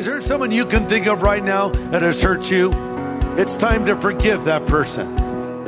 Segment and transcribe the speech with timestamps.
[0.00, 2.72] Is there someone you can think of right now that has hurt you?
[3.36, 5.14] It's time to forgive that person.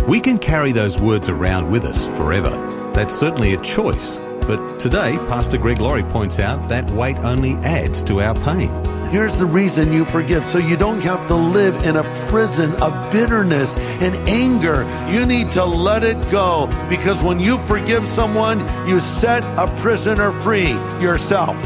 [0.06, 2.48] We can carry those words around with us forever.
[2.95, 4.20] That's certainly a choice.
[4.46, 8.70] But today, Pastor Greg Laurie points out that weight only adds to our pain.
[9.10, 13.12] Here's the reason you forgive so you don't have to live in a prison of
[13.12, 14.87] bitterness and anger.
[15.10, 20.32] You need to let it go because when you forgive someone, you set a prisoner
[20.41, 20.71] free
[21.02, 21.62] yourself.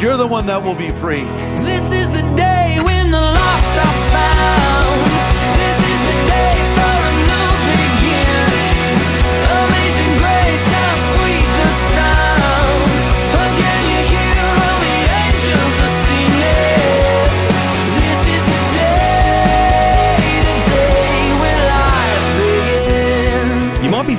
[0.00, 1.49] You're the one that will be free.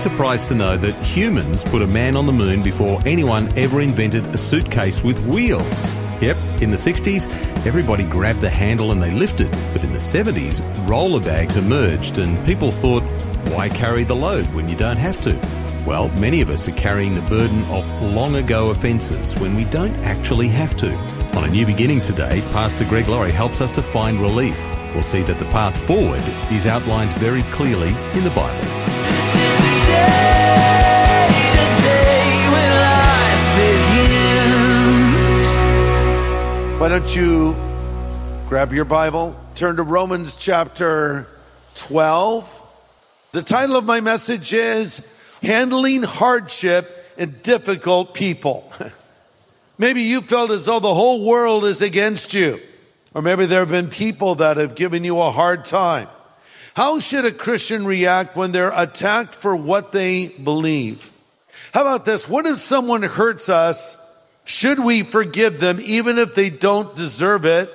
[0.01, 4.25] Surprised to know that humans put a man on the moon before anyone ever invented
[4.27, 5.93] a suitcase with wheels.
[6.21, 7.27] Yep, in the 60s,
[7.65, 9.49] everybody grabbed the handle and they lifted.
[9.73, 13.01] But in the 70s, roller bags emerged and people thought,
[13.49, 15.35] why carry the load when you don't have to?
[15.83, 19.95] Well, many of us are carrying the burden of long ago offences when we don't
[20.05, 20.93] actually have to.
[21.35, 24.63] On A New Beginning today, Pastor Greg Laurie helps us to find relief.
[24.93, 28.80] We'll see that the path forward is outlined very clearly in the Bible.
[36.81, 37.55] Why don't you
[38.49, 41.27] grab your Bible, turn to Romans chapter
[41.75, 42.59] 12.
[43.33, 46.89] The title of my message is Handling Hardship
[47.19, 48.73] and Difficult People.
[49.77, 52.59] Maybe you felt as though the whole world is against you,
[53.13, 56.07] or maybe there have been people that have given you a hard time.
[56.73, 61.11] How should a Christian react when they're attacked for what they believe?
[61.75, 62.27] How about this?
[62.27, 64.00] What if someone hurts us?
[64.51, 67.69] Should we forgive them even if they don't deserve it?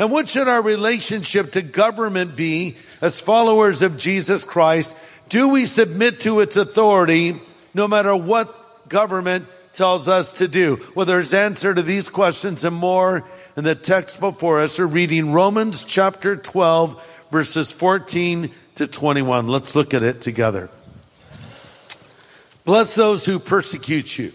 [0.00, 4.96] And what should our relationship to government be as followers of Jesus Christ?
[5.28, 7.36] Do we submit to its authority
[7.72, 10.84] no matter what government tells us to do?
[10.96, 13.22] Well, there's answer to these questions and more
[13.56, 14.80] in the text before us.
[14.80, 19.46] We're reading Romans chapter 12, verses 14 to 21.
[19.46, 20.68] Let's look at it together.
[22.64, 24.32] Bless those who persecute you.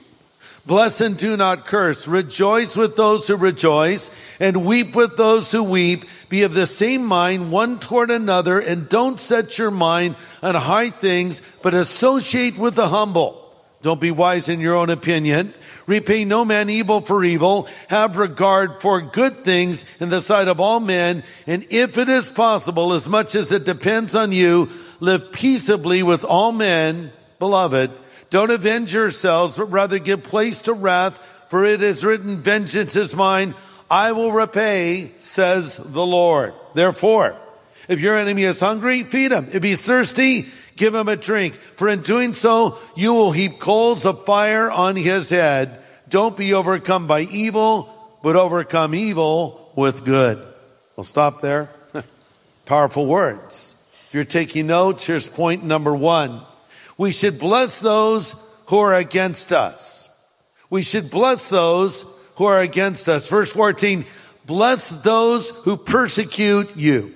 [0.67, 2.09] Bless and do not curse.
[2.09, 6.03] Rejoice with those who rejoice and weep with those who weep.
[6.27, 10.89] Be of the same mind one toward another and don't set your mind on high
[10.89, 13.49] things, but associate with the humble.
[13.81, 15.53] Don't be wise in your own opinion.
[15.85, 17.69] Repay no man evil for evil.
[17.87, 21.23] Have regard for good things in the sight of all men.
[21.47, 26.25] And if it is possible, as much as it depends on you, live peaceably with
[26.25, 27.13] all men.
[27.39, 27.89] Beloved,
[28.29, 31.17] don't avenge yourselves, but rather give place to wrath,
[31.49, 33.55] for it is written, vengeance is mine.
[33.89, 36.53] I will repay, says the Lord.
[36.73, 37.37] Therefore,
[37.87, 39.47] if your enemy is hungry, feed him.
[39.53, 40.45] If he's thirsty,
[40.75, 41.53] give him a drink.
[41.53, 45.79] For in doing so, you will heap coals of fire on his head.
[46.09, 47.93] Don't be overcome by evil,
[48.23, 50.41] but overcome evil with good.
[50.95, 51.69] We'll stop there.
[52.65, 53.81] Powerful words.
[54.07, 56.41] If you're taking notes, here's point number one.
[56.97, 58.33] We should bless those
[58.67, 60.03] who are against us.
[60.69, 62.03] We should bless those
[62.35, 63.29] who are against us.
[63.29, 64.05] Verse 14,
[64.45, 67.13] bless those who persecute you.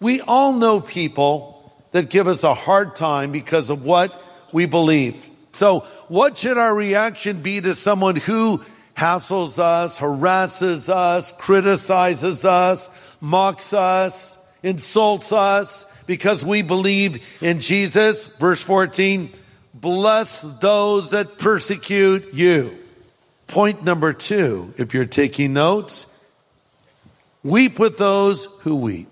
[0.00, 4.14] We all know people that give us a hard time because of what
[4.52, 5.28] we believe.
[5.52, 8.64] So what should our reaction be to someone who
[8.96, 18.26] hassles us, harasses us, criticizes us, mocks us, insults us because we believe in Jesus?
[18.26, 19.30] Verse 14,
[19.72, 22.76] bless those that persecute you.
[23.46, 26.26] Point number two, if you're taking notes,
[27.44, 29.08] weep with those who weep.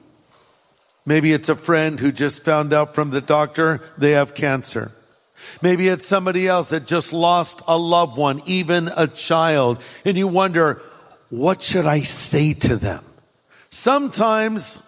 [1.04, 4.90] Maybe it's a friend who just found out from the doctor they have cancer.
[5.62, 10.26] Maybe it's somebody else that just lost a loved one, even a child, and you
[10.26, 10.82] wonder,
[11.28, 13.04] what should I say to them?
[13.68, 14.85] Sometimes,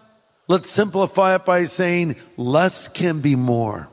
[0.49, 3.89] let's simplify it by saying less can be more.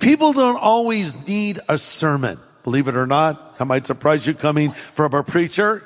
[0.00, 2.38] People don't always need a sermon.
[2.64, 5.84] Believe it or not, that might surprise you coming from a preacher.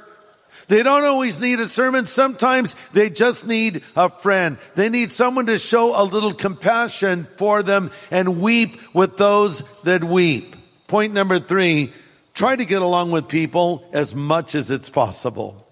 [0.68, 2.06] They don't always need a sermon.
[2.06, 4.58] Sometimes they just need a friend.
[4.74, 10.04] They need someone to show a little compassion for them and weep with those that
[10.04, 10.54] weep.
[10.86, 11.92] Point number three,
[12.34, 15.67] try to get along with people as much as it's possible.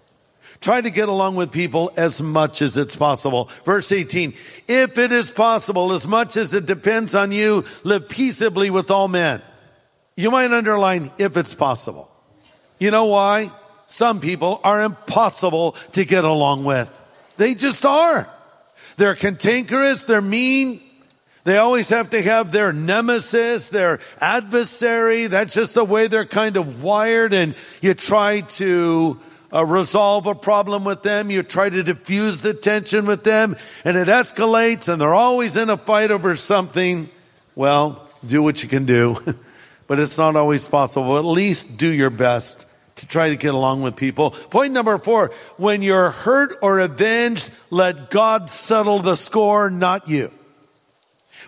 [0.61, 3.49] Try to get along with people as much as it's possible.
[3.63, 4.33] Verse 18,
[4.67, 9.07] if it is possible, as much as it depends on you, live peaceably with all
[9.07, 9.41] men.
[10.15, 12.09] You might underline if it's possible.
[12.79, 13.51] You know why?
[13.85, 16.93] Some people are impossible to get along with.
[17.37, 18.27] They just are.
[18.97, 20.81] They're cantankerous, they're mean,
[21.47, 25.27] they always have to have their nemesis, their adversary.
[25.27, 27.33] That's just the way they're kind of wired.
[27.33, 29.17] And you try to
[29.53, 31.29] uh, resolve a problem with them.
[31.29, 33.55] You try to diffuse the tension with them
[33.85, 37.09] and it escalates and they're always in a fight over something.
[37.55, 39.17] Well, do what you can do,
[39.87, 41.17] but it's not always possible.
[41.17, 42.67] At least do your best
[42.97, 44.31] to try to get along with people.
[44.31, 50.31] Point number four, when you're hurt or avenged, let God settle the score, not you.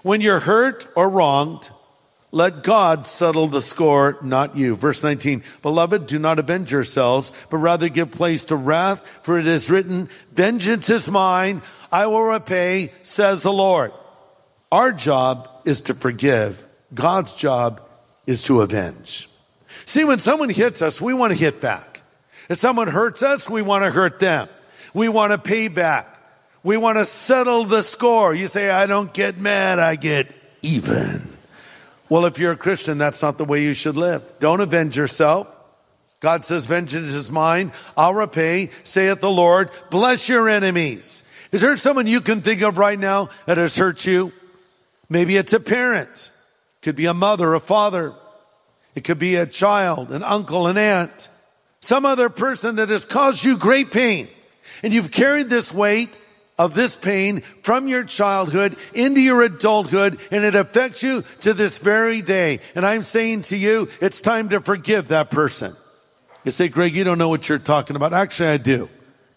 [0.04, 1.70] When you're hurt or wronged,
[2.32, 4.76] let God settle the score, not you.
[4.76, 9.48] Verse 19, beloved, do not avenge yourselves, but rather give place to wrath, for it
[9.48, 11.62] is written, vengeance is mine,
[11.92, 13.92] I will repay, says the Lord.
[14.72, 16.64] Our job is to forgive.
[16.94, 17.82] God's job
[18.28, 19.28] is to avenge.
[19.86, 22.04] See, when someone hits us, we want to hit back.
[22.48, 24.48] If someone hurts us, we want to hurt them.
[24.94, 26.08] We want to pay back.
[26.62, 28.36] We want to settle the score.
[28.36, 30.28] You say, I don't get mad, I get
[30.62, 31.29] even.
[32.10, 34.24] Well, if you're a Christian, that's not the way you should live.
[34.40, 35.56] Don't avenge yourself.
[36.20, 37.72] God says, vengeance is mine.
[37.96, 39.70] I'll repay, saith the Lord.
[39.90, 41.30] Bless your enemies.
[41.52, 44.34] Is there someone you can think of right now that has hurt you?
[45.08, 46.32] Maybe it's a parent.
[46.82, 48.14] Could be a mother, a father.
[48.96, 51.30] It could be a child, an uncle, an aunt,
[51.80, 54.28] some other person that has caused you great pain.
[54.84, 56.10] And you've carried this weight
[56.60, 61.80] of this pain from your childhood into your adulthood and it affects you to this
[61.80, 62.60] very day.
[62.76, 65.74] And I'm saying to you, it's time to forgive that person.
[66.44, 68.14] You say, Greg, you don't know what you're talking about.
[68.14, 68.90] Actually, I do.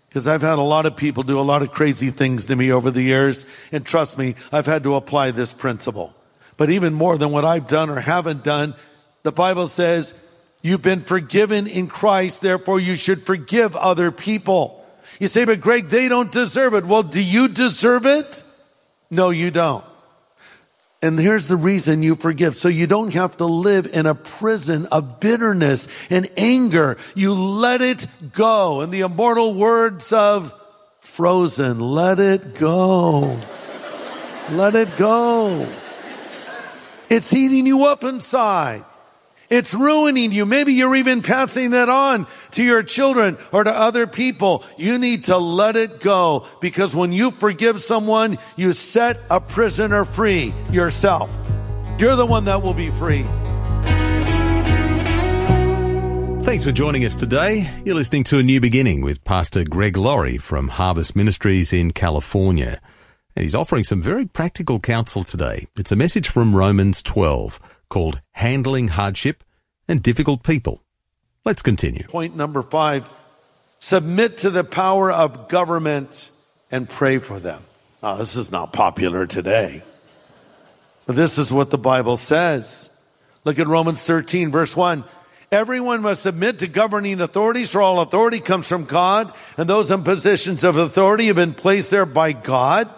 [0.09, 2.71] Because I've had a lot of people do a lot of crazy things to me
[2.71, 3.47] over the years.
[3.71, 6.15] And trust me, I've had to apply this principle.
[6.59, 8.75] But even more than what I've done or haven't done,
[9.23, 10.15] the Bible says,
[10.61, 14.82] you've been forgiven in Christ, therefore you should forgive other people.
[15.23, 16.85] You say, but Greg, they don't deserve it.
[16.85, 18.43] Well, do you deserve it?
[19.09, 19.85] No, you don't.
[21.01, 22.57] And here's the reason you forgive.
[22.57, 26.97] So you don't have to live in a prison of bitterness and anger.
[27.15, 28.81] You let it go.
[28.81, 30.53] And the immortal words of
[30.99, 33.39] Frozen, let it go.
[34.51, 35.69] let it go.
[37.09, 38.85] It's eating you up inside.
[39.49, 40.47] It's ruining you.
[40.47, 44.65] Maybe you're even passing that on to your children or to other people.
[44.77, 50.05] You need to let it go because when you forgive someone, you set a prisoner
[50.05, 51.31] free yourself.
[51.99, 53.25] You're the one that will be free.
[56.43, 57.71] Thanks for joining us today.
[57.85, 62.81] You're listening to A New Beginning with Pastor Greg Laurie from Harvest Ministries in California.
[63.35, 65.67] And he's offering some very practical counsel today.
[65.77, 69.45] It's a message from Romans 12 called Handling Hardship
[69.87, 70.83] and Difficult People.
[71.45, 72.05] Let's continue.
[72.05, 73.11] Point number five,
[73.81, 76.31] submit to the power of government
[76.71, 77.63] and pray for them.
[78.03, 79.83] Now, this is not popular today,
[81.07, 82.89] but this is what the Bible says.
[83.45, 85.05] Look at Romans 13 verse 1.
[85.51, 90.03] Everyone must submit to governing authorities, for all authority comes from God, and those in
[90.03, 92.89] positions of authority have been placed there by God.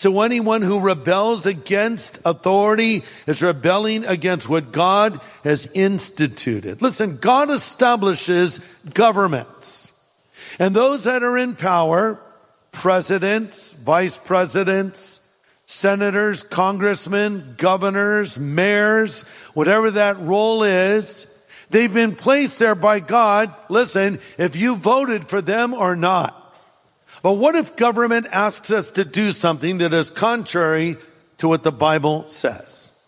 [0.00, 6.80] So anyone who rebels against authority is rebelling against what God has instituted.
[6.80, 8.60] Listen, God establishes
[8.94, 10.02] governments.
[10.58, 12.18] And those that are in power,
[12.72, 22.74] presidents, vice presidents, senators, congressmen, governors, mayors, whatever that role is, they've been placed there
[22.74, 23.54] by God.
[23.68, 26.39] Listen, if you voted for them or not.
[27.22, 30.96] But what if government asks us to do something that is contrary
[31.38, 32.98] to what the Bible says?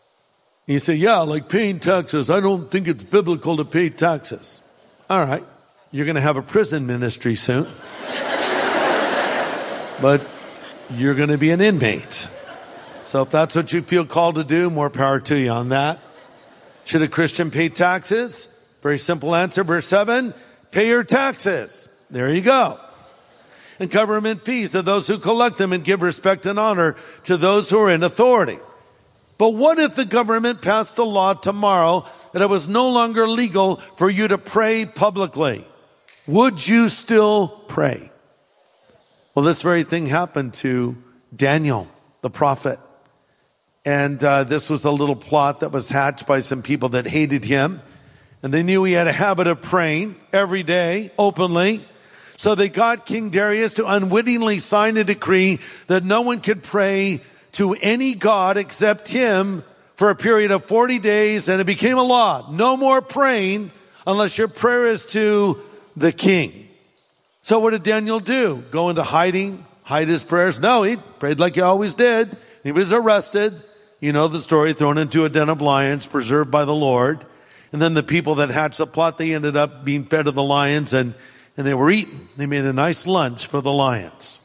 [0.66, 2.30] You say, yeah, like paying taxes.
[2.30, 4.68] I don't think it's biblical to pay taxes.
[5.08, 5.44] All right.
[5.90, 7.66] You're going to have a prison ministry soon.
[10.00, 10.26] but
[10.90, 12.28] you're going to be an inmate.
[13.02, 15.98] So if that's what you feel called to do, more power to you on that.
[16.84, 18.48] Should a Christian pay taxes?
[18.82, 19.64] Very simple answer.
[19.64, 20.34] Verse seven,
[20.70, 21.88] pay your taxes.
[22.10, 22.78] There you go
[23.82, 27.68] and government fees to those who collect them and give respect and honor to those
[27.68, 28.58] who are in authority.
[29.38, 33.76] But what if the government passed a law tomorrow that it was no longer legal
[33.96, 35.66] for you to pray publicly?
[36.26, 38.10] would you still pray?
[39.34, 40.96] Well, this very thing happened to
[41.34, 41.88] Daniel,
[42.20, 42.78] the prophet.
[43.84, 47.44] And uh, this was a little plot that was hatched by some people that hated
[47.44, 47.82] him.
[48.42, 51.84] And they knew he had a habit of praying every day, openly.
[52.42, 57.20] So they got King Darius to unwittingly sign a decree that no one could pray
[57.52, 59.62] to any God except him
[59.94, 61.48] for a period of 40 days.
[61.48, 62.50] And it became a law.
[62.50, 63.70] No more praying
[64.08, 65.60] unless your prayer is to
[65.96, 66.66] the king.
[67.42, 68.64] So what did Daniel do?
[68.72, 70.58] Go into hiding, hide his prayers?
[70.58, 72.36] No, he prayed like he always did.
[72.64, 73.54] He was arrested.
[74.00, 77.24] You know the story, thrown into a den of lions, preserved by the Lord.
[77.70, 80.42] And then the people that hatched the plot, they ended up being fed to the
[80.42, 81.14] lions and,
[81.56, 82.28] and they were eaten.
[82.36, 84.38] They made a nice lunch for the lions.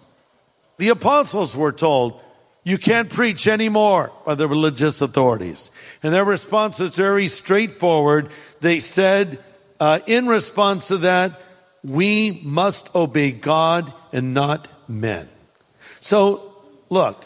[0.78, 2.20] The apostles were told,
[2.64, 5.72] you can't preach anymore by the religious authorities.
[6.04, 8.30] And their response is very straightforward.
[8.60, 9.42] They said,
[9.80, 11.40] uh, in response to that,
[11.84, 15.30] we must obey God and not men.
[16.02, 16.54] So,
[16.90, 17.24] look,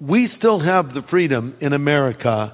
[0.00, 2.52] we still have the freedom in America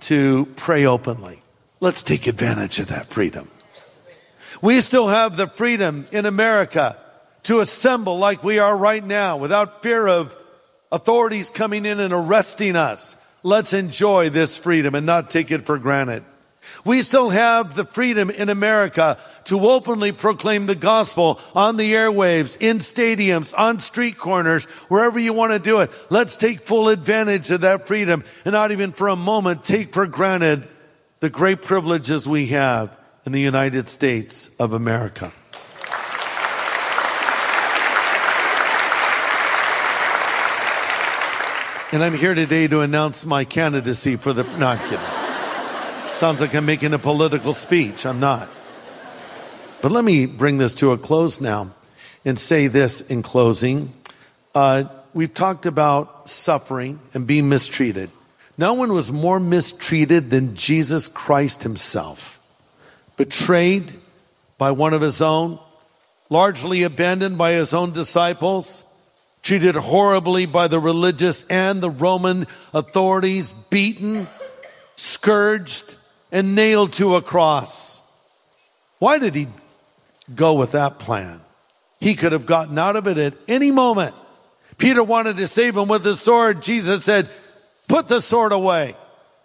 [0.00, 1.42] to pray openly.
[1.80, 3.48] Let's take advantage of that freedom.
[4.62, 6.96] We still have the freedom in America
[7.44, 10.36] to assemble like we are right now without fear of
[10.90, 13.22] authorities coming in and arresting us.
[13.42, 16.24] Let's enjoy this freedom and not take it for granted.
[16.84, 22.60] We still have the freedom in America to openly proclaim the gospel on the airwaves,
[22.60, 25.90] in stadiums, on street corners, wherever you want to do it.
[26.10, 30.06] Let's take full advantage of that freedom and not even for a moment take for
[30.06, 30.66] granted
[31.20, 35.32] the great privileges we have in the United States of America.
[41.92, 46.14] And I'm here today to announce my candidacy for the, no, I'm kidding.
[46.14, 48.06] Sounds like I'm making a political speech.
[48.06, 48.48] I'm not.
[49.82, 51.74] But let me bring this to a close now
[52.24, 53.92] and say this in closing.
[54.54, 58.10] Uh, we've talked about suffering and being mistreated.
[58.56, 62.35] No one was more mistreated than Jesus Christ himself.
[63.16, 63.92] Betrayed
[64.58, 65.58] by one of his own,
[66.28, 68.82] largely abandoned by his own disciples,
[69.42, 74.26] treated horribly by the religious and the Roman authorities, beaten,
[74.96, 75.94] scourged,
[76.32, 78.00] and nailed to a cross.
[78.98, 79.46] Why did he
[80.34, 81.40] go with that plan?
[82.00, 84.14] He could have gotten out of it at any moment.
[84.78, 86.62] Peter wanted to save him with the sword.
[86.62, 87.28] Jesus said,
[87.88, 88.96] put the sword away.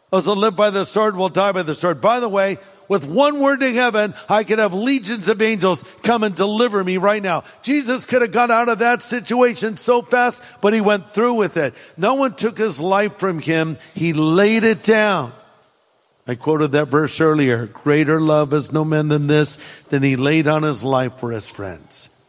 [0.09, 2.01] Those who live by the sword will die by the sword.
[2.01, 2.57] By the way,
[2.91, 6.97] with one word to heaven, I could have legions of angels come and deliver me
[6.97, 7.45] right now.
[7.61, 11.55] Jesus could have got out of that situation so fast, but he went through with
[11.55, 11.73] it.
[11.95, 13.77] No one took his life from him.
[13.93, 15.31] He laid it down.
[16.27, 17.67] I quoted that verse earlier.
[17.67, 19.57] Greater love has no man than this,
[19.87, 22.21] than he laid on his life for his friends.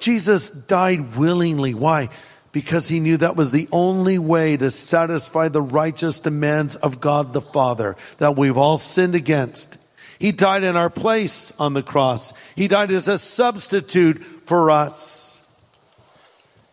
[0.00, 1.74] Jesus died willingly.
[1.74, 2.08] Why?
[2.50, 7.32] Because he knew that was the only way to satisfy the righteous demands of God
[7.32, 9.78] the Father that we've all sinned against.
[10.18, 12.32] He died in our place on the cross.
[12.56, 15.46] He died as a substitute for us.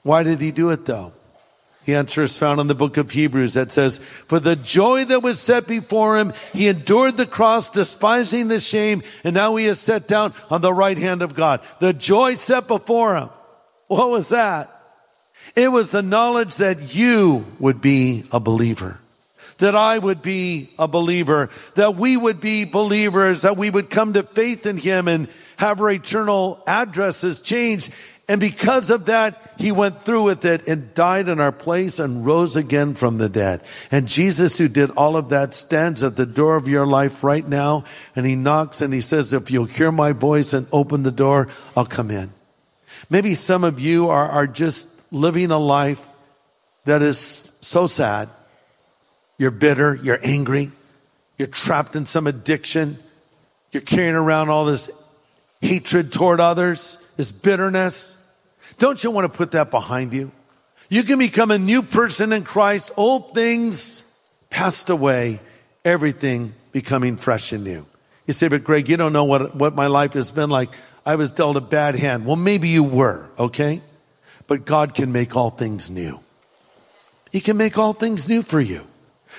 [0.03, 1.13] Why did he do it though?
[1.85, 5.21] The answer is found in the book of Hebrews that says, for the joy that
[5.21, 9.79] was set before him, he endured the cross, despising the shame, and now he is
[9.79, 11.61] set down on the right hand of God.
[11.79, 13.29] The joy set before him.
[13.85, 14.71] What was that?
[15.55, 18.99] It was the knowledge that you would be a believer
[19.57, 24.13] that I would be a believer, that we would be believers, that we would come
[24.13, 27.93] to faith in him and have our eternal addresses changed.
[28.27, 32.25] And because of that, he went through with it and died in our place and
[32.25, 33.61] rose again from the dead.
[33.91, 37.47] And Jesus, who did all of that, stands at the door of your life right
[37.47, 37.85] now
[38.15, 41.49] and he knocks and he says, if you'll hear my voice and open the door,
[41.77, 42.33] I'll come in.
[43.09, 46.09] Maybe some of you are, are just living a life
[46.85, 47.17] that is
[47.61, 48.27] so sad
[49.37, 49.95] you're bitter.
[49.95, 50.71] You're angry.
[51.37, 52.97] You're trapped in some addiction.
[53.71, 55.03] You're carrying around all this
[55.61, 58.21] hatred toward others, this bitterness.
[58.77, 60.31] Don't you want to put that behind you?
[60.89, 62.91] You can become a new person in Christ.
[62.95, 64.17] Old things
[64.49, 65.39] passed away,
[65.83, 67.85] everything becoming fresh and new.
[68.27, 70.69] You say, but Greg, you don't know what, what my life has been like.
[71.05, 72.25] I was dealt a bad hand.
[72.25, 73.81] Well, maybe you were, okay?
[74.47, 76.19] But God can make all things new.
[77.31, 78.85] He can make all things new for you.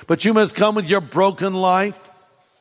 [0.07, 2.11] But you must come with your broken life,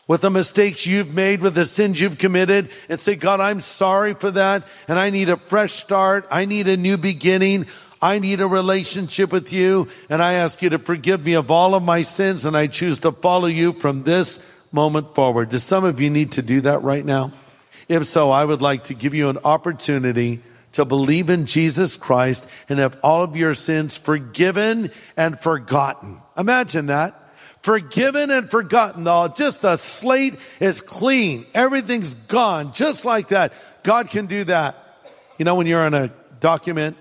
[0.07, 4.13] with the mistakes you've made, with the sins you've committed, and say, God, I'm sorry
[4.13, 6.27] for that, and I need a fresh start.
[6.29, 7.65] I need a new beginning.
[8.01, 11.73] I need a relationship with you, and I ask you to forgive me of all
[11.73, 15.49] of my sins, and I choose to follow you from this moment forward.
[15.49, 17.31] Do some of you need to do that right now?
[17.89, 20.41] If so, I would like to give you an opportunity
[20.73, 26.17] to believe in Jesus Christ and have all of your sins forgiven and forgotten.
[26.37, 27.15] Imagine that.
[27.65, 29.07] Forgiven and forgotten.
[29.07, 31.47] All just the slate is clean.
[31.55, 32.73] Everything's gone.
[32.73, 33.53] Just like that.
[33.81, 34.75] God can do that.
[35.39, 36.95] You know, when you're on a document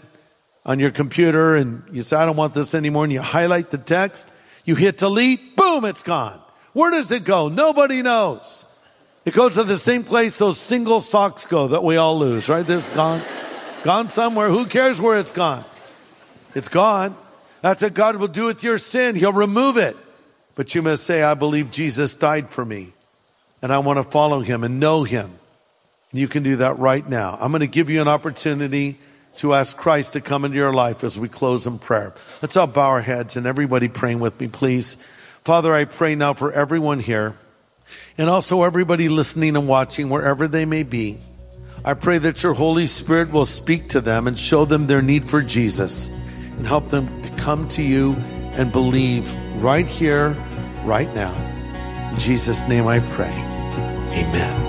[0.65, 3.77] on your computer and you say, I don't want this anymore, and you highlight the
[3.77, 4.31] text,
[4.65, 6.41] you hit delete, boom, it's gone.
[6.73, 7.51] Where does it go?
[7.51, 8.65] Nobody knows.
[9.27, 12.67] It goes to the same place those single socks go that we all lose, right?
[12.67, 13.21] There's gone.
[13.83, 14.49] Gone somewhere.
[14.49, 15.67] Who cares where it's gone?
[16.55, 17.15] It's gone.
[17.61, 19.15] That's what God will do with your sin.
[19.15, 19.95] He'll remove it.
[20.55, 22.93] But you must say, I believe Jesus died for me
[23.63, 25.33] and I want to follow him and know him.
[26.13, 27.37] You can do that right now.
[27.41, 28.99] I'm going to give you an opportunity
[29.39, 32.15] to ask Christ to come into your life as we close in prayer.
[32.41, 35.05] Let's all bow our heads and everybody praying with me, please.
[35.45, 37.37] Father, I pray now for everyone here
[38.17, 41.19] and also everybody listening and watching wherever they may be.
[41.85, 45.29] I pray that your Holy Spirit will speak to them and show them their need
[45.29, 48.17] for Jesus and help them come to you
[48.57, 49.33] and believe
[49.63, 50.31] right here,
[50.85, 51.33] right now.
[52.11, 53.33] In Jesus' name I pray.
[54.13, 54.65] Amen.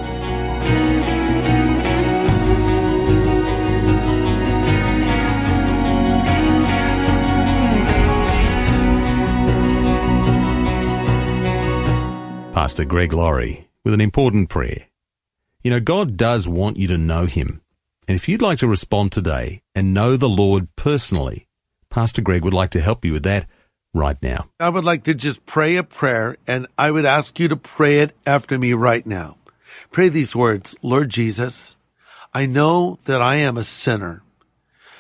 [12.54, 14.88] Pastor Greg Laurie with an important prayer.
[15.62, 17.62] You know, God does want you to know Him.
[18.08, 21.48] And if you'd like to respond today and know the Lord personally,
[21.90, 23.48] Pastor Greg would like to help you with that
[23.96, 24.50] right now.
[24.60, 28.00] I would like to just pray a prayer and I would ask you to pray
[28.00, 29.38] it after me right now.
[29.92, 31.78] Pray these words, Lord Jesus,
[32.34, 34.22] I know that I am a sinner,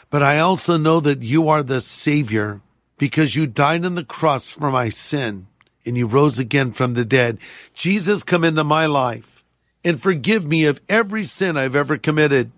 [0.10, 2.62] but I also know that you are the savior
[2.98, 5.48] because you died on the cross for my sin
[5.86, 7.38] and you rose again from the dead.
[7.74, 9.44] Jesus, come into my life
[9.84, 12.52] and forgive me of every sin I've ever committed.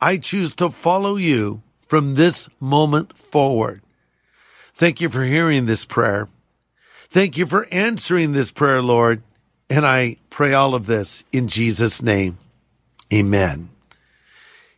[0.00, 3.82] I choose to follow you from this moment forward.
[4.76, 6.28] Thank you for hearing this prayer.
[7.08, 9.22] Thank you for answering this prayer, Lord.
[9.70, 12.36] And I pray all of this in Jesus' name.
[13.10, 13.70] Amen.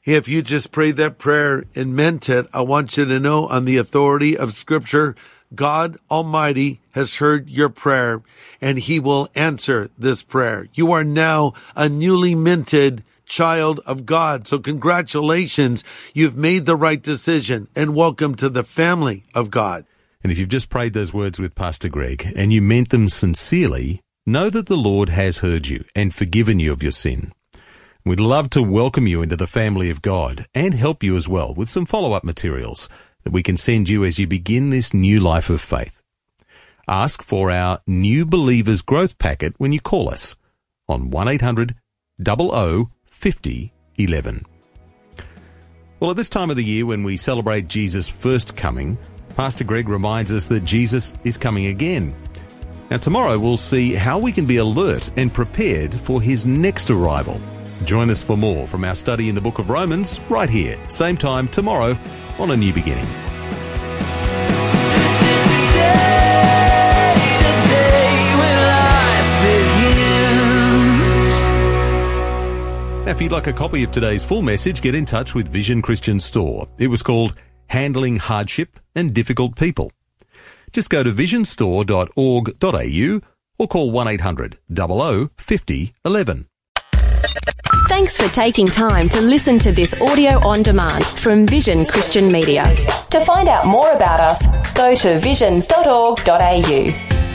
[0.05, 3.65] If you just prayed that prayer and meant it, I want you to know on
[3.65, 5.17] the authority of scripture,
[5.53, 8.23] God Almighty has heard your prayer
[8.61, 10.69] and he will answer this prayer.
[10.75, 14.49] You are now a newly minted child of God.
[14.49, 15.85] So congratulations.
[16.15, 19.85] You've made the right decision and welcome to the family of God.
[20.23, 24.01] And if you've just prayed those words with Pastor Greg and you meant them sincerely,
[24.27, 27.33] know that the Lord has heard you and forgiven you of your sin.
[28.05, 31.55] We'd love to welcome you into the family of God and help you as well
[31.55, 32.89] with some follow up materials
[33.25, 36.03] that we can send you as you begin this new life of faith.
[36.89, 40.35] Ask for our New Believers Growth Packet when you call us
[40.89, 41.75] on 1800
[42.27, 44.45] 00 50 11.
[45.99, 48.97] Well, at this time of the year when we celebrate Jesus' first coming,
[49.35, 52.15] Pastor Greg reminds us that Jesus is coming again.
[52.93, 57.41] Now, tomorrow we'll see how we can be alert and prepared for his next arrival.
[57.85, 61.17] Join us for more from our study in the book of Romans right here, same
[61.17, 61.99] time tomorrow
[62.39, 63.28] on A New Beginning.
[73.19, 76.21] If you'd like a copy of today's full message, get in touch with Vision Christian
[76.21, 76.69] Store.
[76.79, 77.35] It was called
[77.67, 79.91] Handling Hardship and Difficult People.
[80.71, 83.21] Just go to visionstore.org.au
[83.59, 86.47] or call 1800 00 50 11.
[87.89, 92.63] Thanks for taking time to listen to this audio on demand from Vision Christian Media.
[93.11, 97.28] To find out more about us, go to vision.org.au.